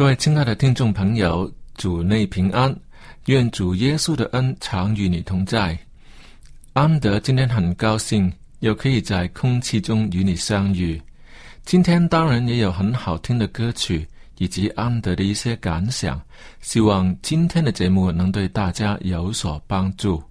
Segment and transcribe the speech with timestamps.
[0.00, 2.74] 各位亲爱的听众朋友，主内平安，
[3.26, 5.78] 愿主耶稣的恩常与你同在。
[6.72, 10.98] 安德今天很高兴又可以在空气中与你相遇。
[11.66, 16.18] 今天当然也有很好听的歌曲，以及安德的一些感想。
[16.62, 20.22] 希望今天的节目能对大家有所帮助。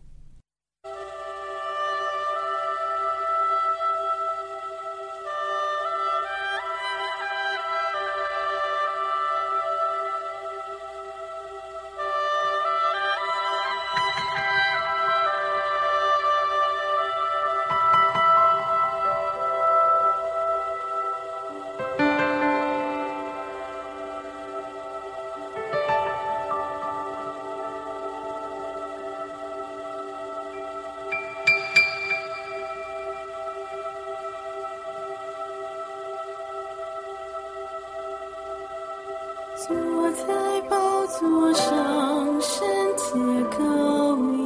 [39.68, 39.76] 坐
[40.12, 42.66] 在宝座上，圣
[42.96, 43.14] 洁
[43.58, 44.39] 羔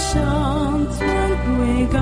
[0.00, 1.06] 上，尊
[1.58, 1.98] 贵高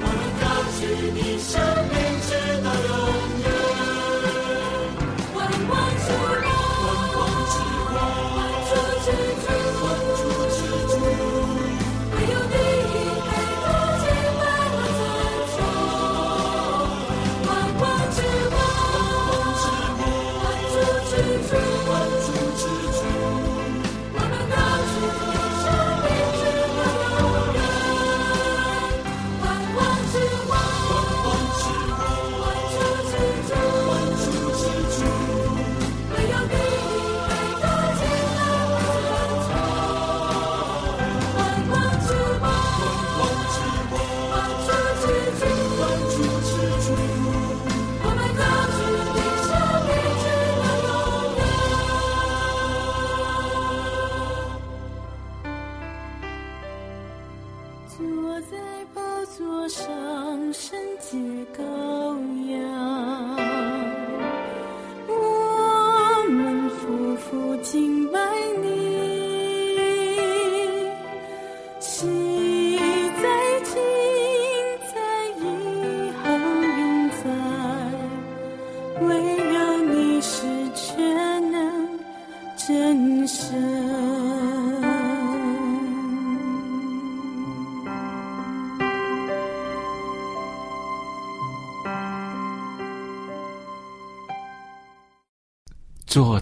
[0.00, 0.44] 我们高
[0.78, 0.82] 举
[1.12, 1.73] 你手。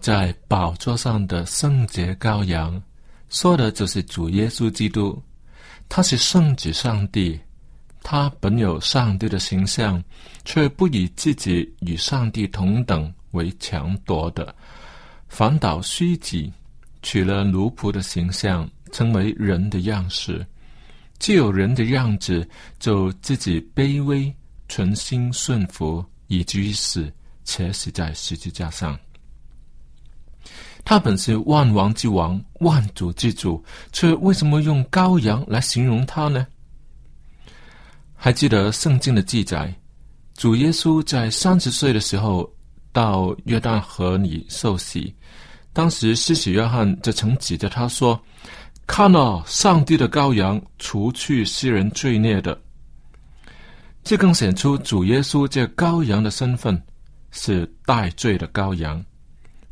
[0.03, 2.83] 在宝座上的圣洁羔羊，
[3.29, 5.23] 说的就是主耶稣基督。
[5.89, 7.39] 他是圣子上帝，
[8.03, 10.03] 他本有上帝的形象，
[10.45, 14.53] 却不以自己与上帝同等为强夺的，
[15.29, 16.53] 反倒虚己，
[17.05, 20.45] 取了奴仆的形象，成为人的样式。
[21.21, 22.45] 既有人的样子，
[22.81, 24.35] 就自己卑微，
[24.69, 27.09] 存心顺服，以至于死，
[27.45, 28.99] 且死在十字架上。
[30.85, 33.63] 他本是万王之王，万主之主，
[33.93, 36.47] 却为什么用羔羊来形容他呢？
[38.15, 39.73] 还记得圣经的记载，
[40.35, 42.49] 主耶稣在三十岁的时候
[42.93, 45.15] 到约旦河里受洗，
[45.73, 48.21] 当时施洗约翰就曾指着他说
[48.87, 52.61] ：“看啊，上帝的羔羊，除去世人罪孽的。”
[54.05, 56.81] 这更显出主耶稣这羔羊的身份
[57.31, 59.03] 是带罪的羔羊。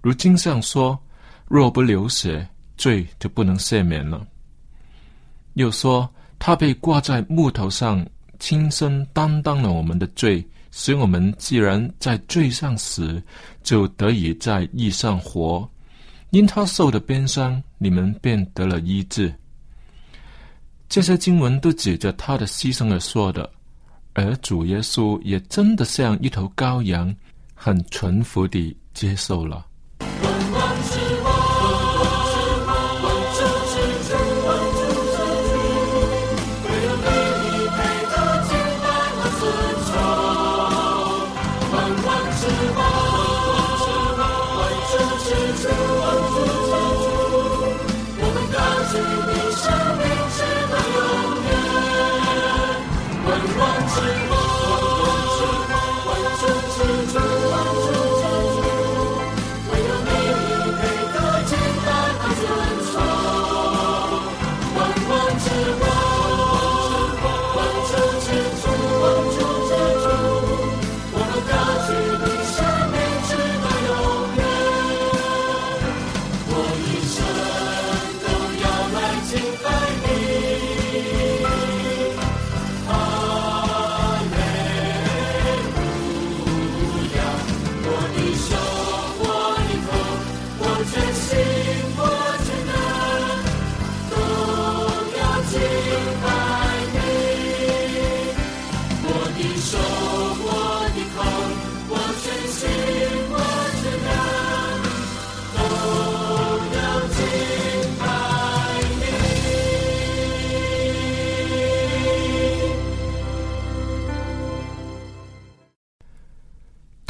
[0.03, 0.99] 如经上说
[1.47, 4.27] ：“若不流血，罪就不能赦免了。”
[5.55, 6.09] 又说
[6.39, 8.07] 他被挂在木头上，
[8.39, 13.23] 亲身担当了我们的罪，使我们既然在罪上死，
[13.63, 15.69] 就得以在义上活。
[16.31, 19.35] 因他受的鞭伤，你们便得了医治。
[20.89, 23.51] 这些经文都指着他的牺牲而说的，
[24.15, 27.15] 而主耶稣也真的像一头羔羊，
[27.55, 29.67] 很淳服地接受了。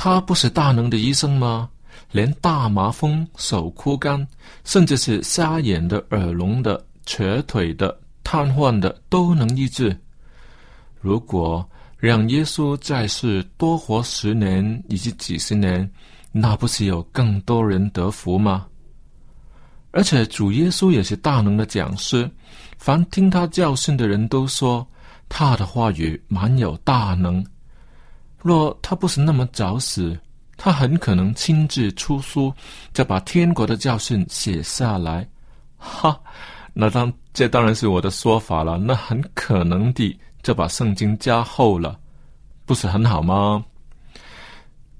[0.02, 1.68] 他不是大能的医生吗？
[2.10, 4.26] 连大麻风、手枯干，
[4.64, 9.94] 甚至是瞎眼的、耳聋的、瘸腿的、瘫痪的都能医治。
[11.02, 15.86] 如果让耶稣在世多活十年以及几十年，
[16.32, 18.66] 那不是有更多人得福吗？
[19.90, 22.26] 而且主耶稣也是大能的讲师，
[22.78, 24.88] 凡听他教训的人都说
[25.28, 27.44] 他的话语满有大能，
[28.42, 30.18] 若他不是那么早死，
[30.56, 32.52] 他很可能亲自出书，
[32.92, 35.28] 再把天国的教训写下来。
[35.76, 36.20] 哈，
[36.72, 38.78] 那当这当然是我的说法了。
[38.78, 41.98] 那很可能的就把圣经加厚了，
[42.64, 43.64] 不是很好吗？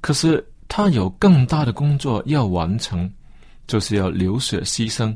[0.00, 3.10] 可是他有更大的工作要完成，
[3.66, 5.14] 就是要流血牺牲，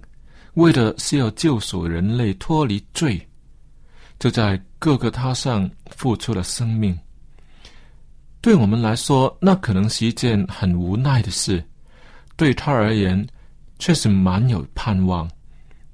[0.55, 3.27] 为的是要救赎人类脱离罪，
[4.19, 6.99] 就在各个他上付出了生命。
[8.45, 11.59] 对我们来说，那可能是一件很无奈的事；
[12.37, 13.27] 对他而言，
[13.79, 15.27] 却是蛮有盼望，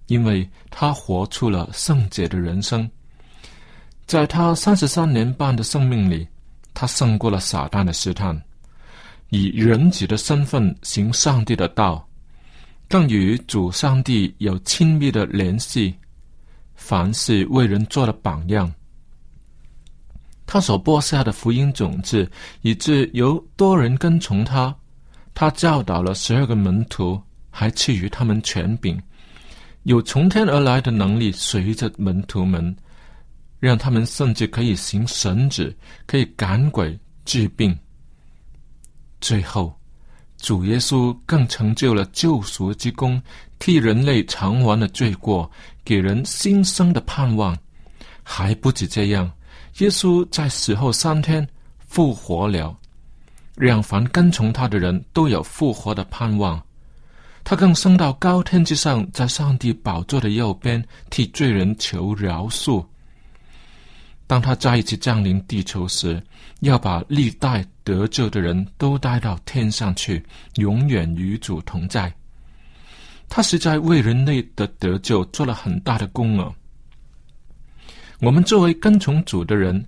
[0.09, 2.91] 因为他活出了圣洁的人生。
[4.05, 6.27] 在他三十三年半的生命里，
[6.75, 8.37] 他胜过了撒旦的试探。
[9.29, 12.05] 以人子的身份行上帝的道，
[12.89, 15.95] 更与主上帝有亲密的联系。
[16.75, 18.69] 凡是为人做了榜样，
[20.53, 22.29] 他所播下的福音种子，
[22.63, 24.75] 以致有多人跟从他。
[25.33, 29.01] 他教导了十二个门徒，还赐予他们权柄，
[29.85, 32.77] 有从天而来的能力随着门徒们，
[33.61, 35.73] 让他们甚至可以行神旨，
[36.05, 37.79] 可以赶鬼治病。
[39.21, 39.73] 最后，
[40.39, 43.23] 主耶稣更成就了救赎之功，
[43.61, 45.49] 替人类偿还了罪过，
[45.85, 47.57] 给人新生的盼望。
[48.25, 49.31] 还不止这样，
[49.79, 51.47] 耶稣在死后三天
[51.79, 52.77] 复活了，
[53.57, 56.63] 让凡跟从他的人都有复活的盼望。
[57.43, 62.85] 他更升到高天之上，在上帝宝座的右边，替罪人求饶恕。
[64.27, 66.23] 当他再一次降临地球时，
[66.61, 70.23] 要把历代得救的人都带到天上去，
[70.57, 72.13] 永远与主同在。
[73.29, 76.53] 他是在为人类的得救做了很大的功啊！
[78.21, 79.83] 我们作为跟从主的人，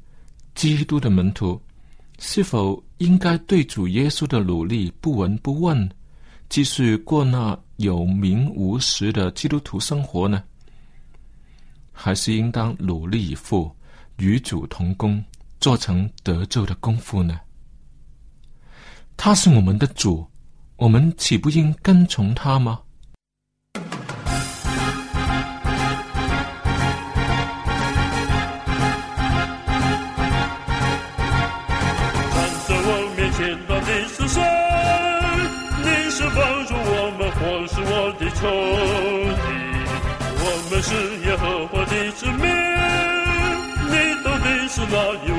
[0.54, 1.60] 基督的门徒，
[2.18, 5.86] 是否应该对主耶稣的努力不闻不问，
[6.48, 10.42] 继续过那有名无实的基督徒生活呢？
[11.92, 13.70] 还是应当努力以赴？
[14.16, 15.22] 与主同工，
[15.60, 17.38] 做成得救的功夫呢？
[19.14, 20.26] 他是我们的主，
[20.76, 22.80] 我们岂不应跟从他吗？
[44.92, 45.31] 到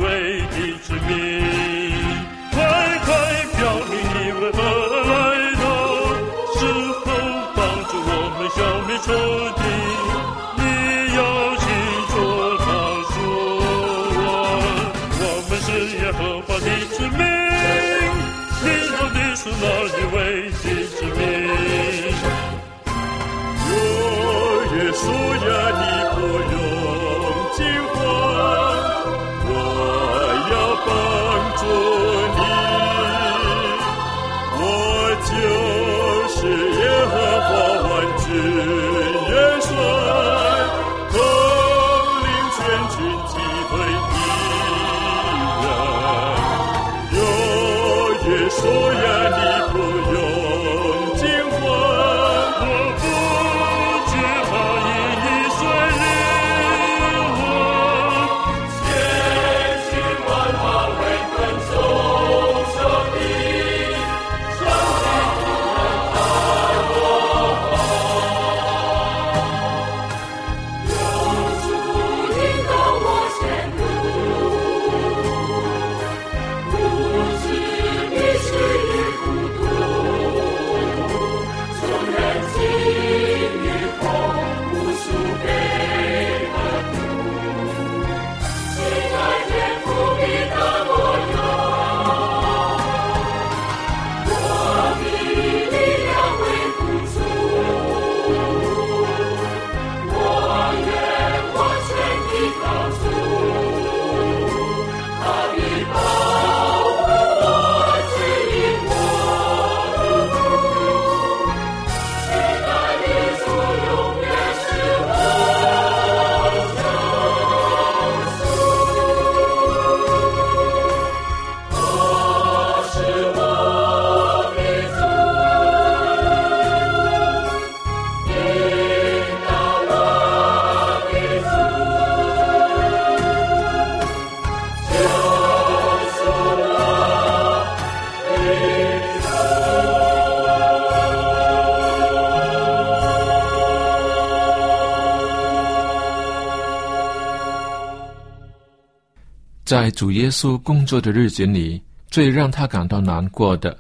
[149.73, 153.75] 在主耶稣工作的日子里，最让他感到难过的，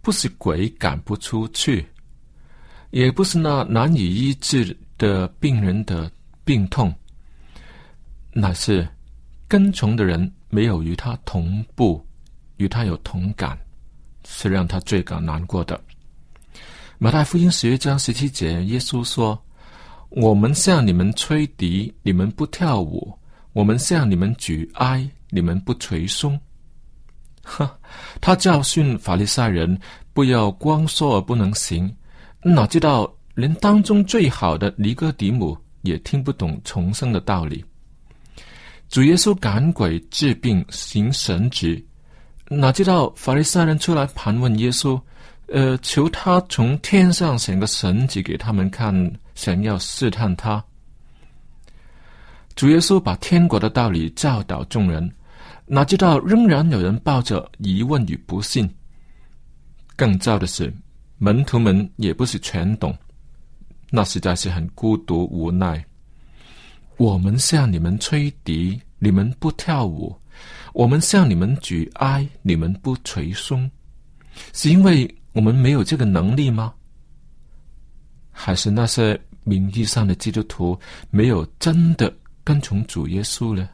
[0.00, 1.84] 不是鬼赶不出去，
[2.90, 6.08] 也不是那难以医治的病人的
[6.44, 6.94] 病痛，
[8.32, 8.88] 乃是
[9.48, 12.00] 跟从的人没有与他同步，
[12.58, 13.58] 与他有同感，
[14.24, 15.80] 是让他最感难过的。
[16.98, 19.36] 马太福音十一章十七节，耶稣说
[20.08, 23.12] ：“我们向你们吹笛，你们不跳舞；
[23.52, 26.38] 我们向你们举哀，你们不垂松。”
[27.42, 27.76] 哈，
[28.20, 29.76] 他教训法利赛人
[30.12, 31.92] 不要光说而不能行，
[32.42, 37.64] 哪知道连当中最好的尼哥底母也听不懂重生的道理。
[38.88, 41.82] 主耶稣赶鬼治病行神职，
[42.48, 45.00] 哪知道法利赛人出来盘问耶稣。
[45.48, 48.94] 呃，求他从天上显个神迹给他们看，
[49.34, 50.64] 想要试探他。
[52.54, 55.12] 主耶稣把天国的道理教导众人，
[55.74, 58.68] 哪知道仍然有人抱着疑问与不信。
[59.96, 60.70] 更糟的是，
[61.16, 62.94] 门徒们也不是全懂，
[63.88, 65.82] 那实在是很孤独无奈。
[66.98, 70.14] 我们向你们吹笛，你们不跳舞；
[70.74, 73.70] 我们向你们举哀，你们不捶胸，
[74.52, 75.08] 是因为。
[75.34, 76.74] 我们没有这个能力吗？
[78.30, 83.66] 还是那些名义上的基督徒没有真的跟从主耶稣呢？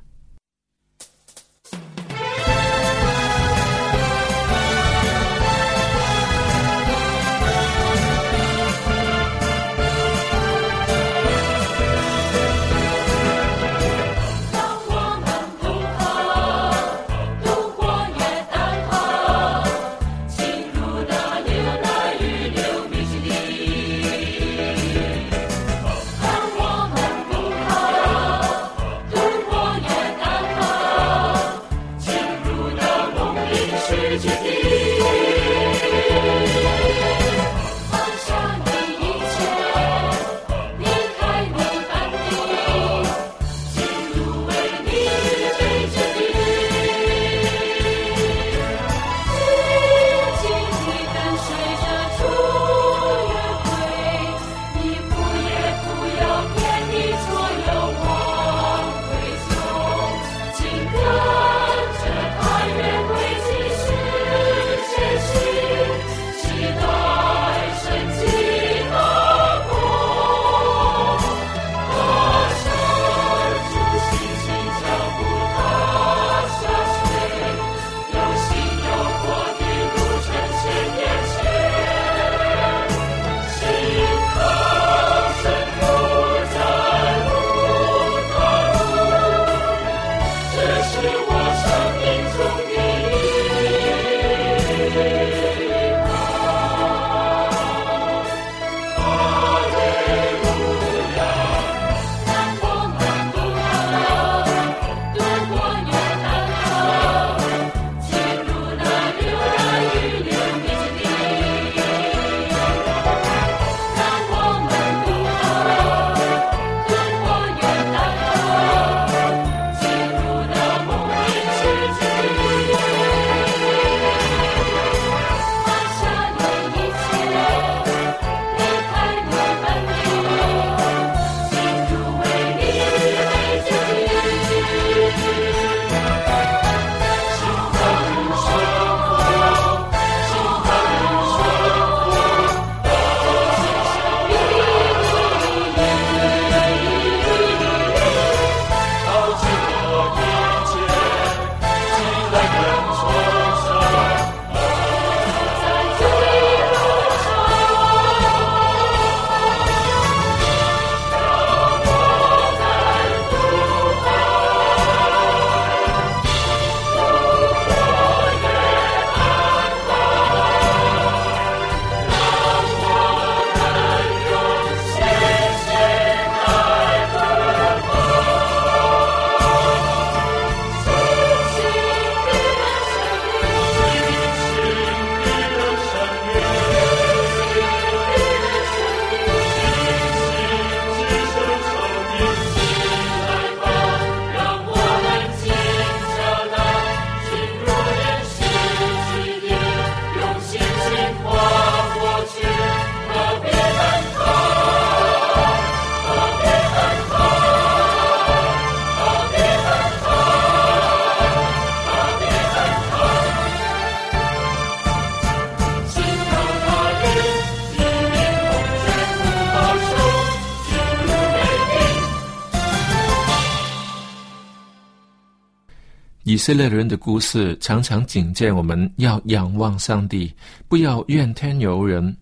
[226.28, 230.30] 以色列人的故事常常警戒我们要仰望上帝，
[230.68, 232.14] 不要怨天尤人。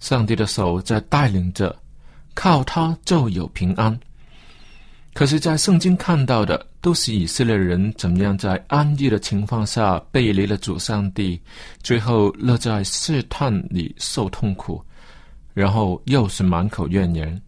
[0.00, 1.72] 上帝的手在带领着，
[2.34, 3.96] 靠他就有平安。
[5.14, 11.40] 可是，在圣经看到的都是以色列人怎么样在安逸的情况下背离了主上帝，
[11.84, 14.84] 最后乐在试探里受痛苦，
[15.54, 17.40] 然后又是满口怨言。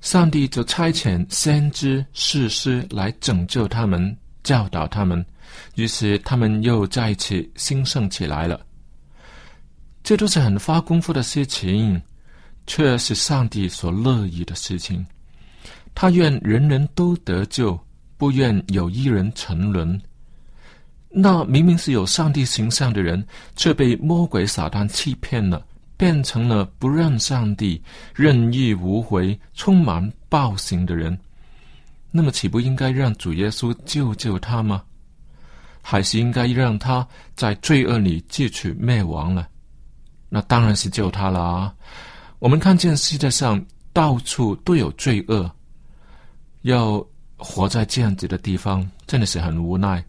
[0.00, 4.16] 上帝就差遣先知、士师来拯救他们、
[4.48, 5.22] 教导他们，
[5.74, 8.58] 于是他们又再次兴盛起来了。
[10.02, 12.00] 这都是很花功夫的事情，
[12.66, 15.04] 却是上帝所乐意的事情。
[15.94, 17.78] 他愿人人都得救，
[18.16, 20.00] 不愿有一人沉沦。
[21.10, 23.22] 那明明是有上帝形象的人，
[23.54, 25.62] 却被魔鬼撒旦欺骗了，
[25.98, 27.82] 变成了不认上帝、
[28.14, 31.18] 任意无回、充满暴行的人。
[32.10, 34.82] 那么，岂不应该让主耶稣救救他吗？
[35.82, 39.48] 还是应该让他在罪恶里汲取灭亡了？
[40.28, 41.74] 那当然是救他了啊！
[42.38, 45.50] 我们看见世界上到处都有罪恶。
[46.62, 47.02] 要
[47.36, 50.04] 活在这样子的地方，真的是很无奈。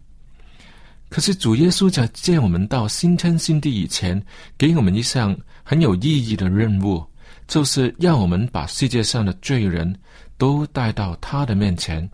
[1.08, 4.20] 可是主耶稣在接我们到新天新地以前，
[4.58, 7.02] 给我们一项很有意义的任务，
[7.46, 9.96] 就是要我们把世界上的罪人
[10.40, 12.08] 都带到他的面前，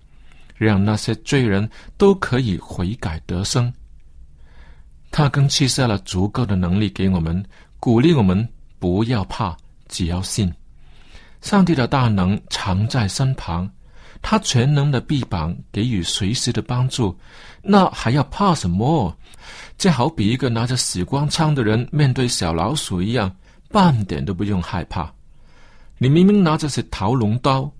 [0.56, 3.72] 让那些罪人都可以悔改得生。
[5.12, 7.40] 他更赐下了足够的能力给我们，
[7.78, 8.46] 鼓励我们
[8.80, 10.52] 不要怕，只要信。
[11.40, 13.70] 上帝的大能常在身旁。
[14.22, 17.16] 他全能的臂膀给予随时的帮助，
[17.62, 19.16] 那还要怕什么？
[19.78, 23.30] 这好比一个拿着死光枪的人面对小老鼠一样，
[23.68, 25.12] 半点都不用害怕。
[25.98, 27.70] 你明明拿着是桃龙刀，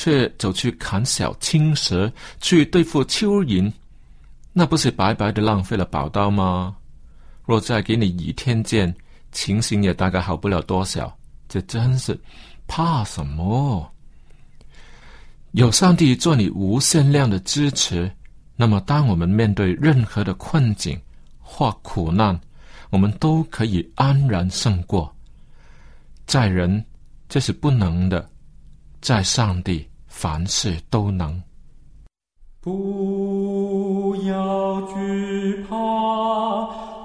[0.00, 2.10] 却走去砍小青蛇，
[2.40, 3.70] 去对付蚯蚓，
[4.50, 6.74] 那不是白白的浪费了宝刀吗？
[7.44, 8.94] 若再给你倚天剑，
[9.30, 11.14] 情形也大概好不了多少。
[11.50, 12.18] 这真是
[12.66, 13.92] 怕什么？
[15.50, 18.10] 有上帝做你无限量的支持，
[18.56, 20.98] 那么当我们面对任何的困境
[21.38, 22.40] 或苦难，
[22.88, 25.14] 我们都可以安然胜过。
[26.24, 26.82] 在人
[27.28, 28.26] 这是不能的，
[29.02, 29.86] 在上帝
[30.22, 31.42] 凡事都能。
[32.60, 35.74] 不要惧怕，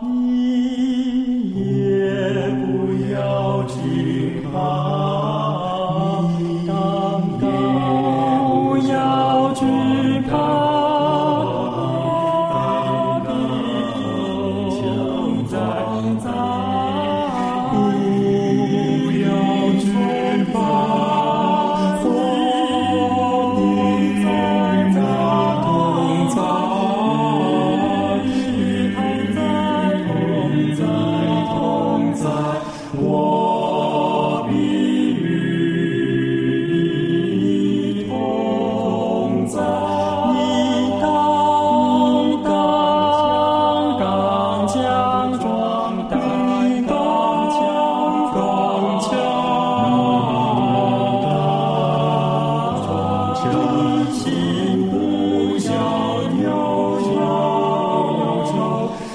[0.01, 4.51] 你也不要惧怕，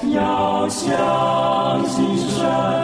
[0.09, 2.80] 要相信神。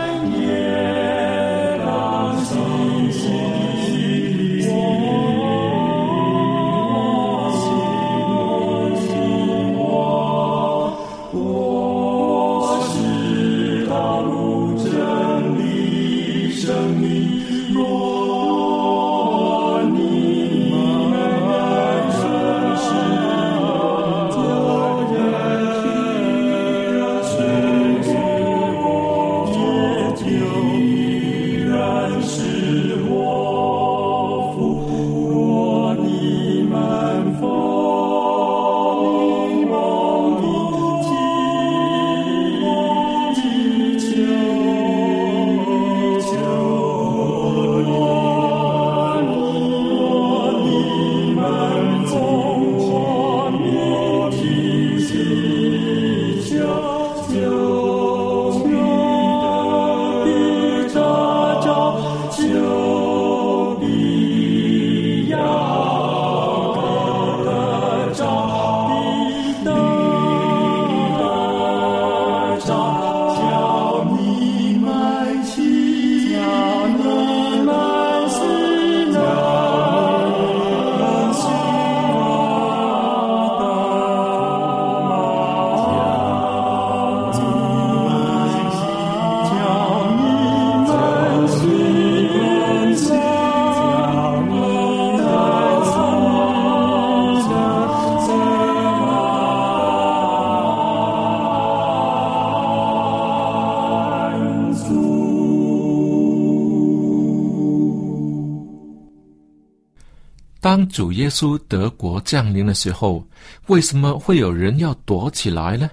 [110.67, 113.25] 当主耶稣德国降临的时候，
[113.69, 115.89] 为什么会有人要躲起来呢？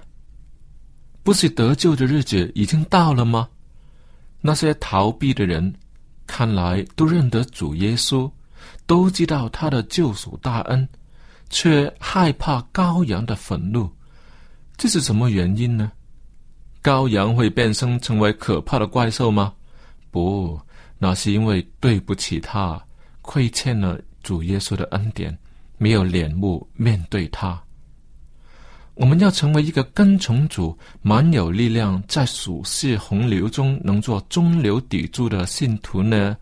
[1.22, 3.48] 不是得救的日子已经到了吗？
[4.40, 5.72] 那些逃避的人，
[6.26, 8.28] 看来都认得主耶稣，
[8.84, 10.88] 都知道他的救赎大恩，
[11.50, 13.88] 却害怕羔羊的愤怒。
[14.76, 15.92] 这是什么原因呢？
[16.82, 19.54] 羔羊会变身成为可怕的怪兽吗？
[20.10, 20.60] 不，
[20.98, 22.84] 那是因为对不起他，
[23.22, 25.38] 亏欠了主耶稣的恩典，
[25.78, 27.62] 没有脸目面对他。
[28.94, 36.36] 我们要成为一个跟从主、蛮有力量，在属世洪流中能做中流砥柱的信徒呢，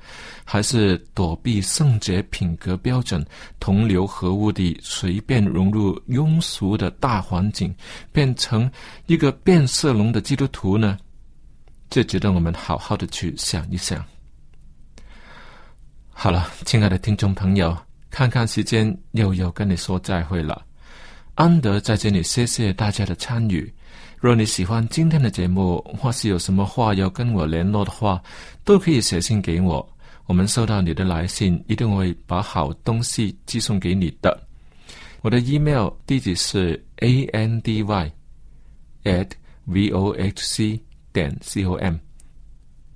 [0.45, 3.25] 还是躲避圣洁品格标准、
[3.59, 7.75] 同流合污地随便融入庸俗的大环境，
[8.12, 8.71] 变成
[9.07, 10.99] 一个变色龙的基督徒呢？
[11.88, 14.05] 这值得我们好好的去想一想。
[16.14, 17.77] 好了，亲爱的听众朋友，
[18.11, 20.64] 看看时间，又要跟你说再会了。
[21.35, 23.72] 安德在这里，谢谢大家的参与。
[24.20, 28.22] 若你喜欢今天的节目，或是有什么话要跟我联络的话，
[28.62, 29.87] 都可以写信给我。
[30.27, 34.46] 我们收到你的来信，一定会把好东西寄送给你的。
[35.22, 38.12] 我的 email 地址是 a n d y
[39.05, 39.31] at
[39.64, 40.81] v o h c
[41.12, 41.98] 点 c o m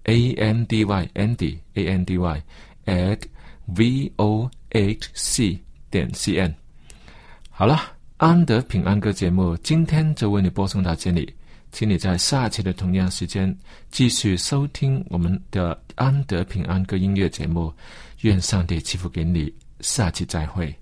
[0.05, 2.42] a n d y andy a n d y
[2.87, 3.20] at
[3.66, 5.59] v o h c
[5.90, 6.55] 点 c n。
[7.51, 7.92] 好了。
[8.18, 11.31] 安德平安歌节目今天就为你播送到这里，
[11.70, 13.55] 请你在下期的同样时间
[13.90, 17.70] 继续收听我们的安德平安歌音乐节目。
[18.22, 20.75] 愿上帝赐福给你，下期再会。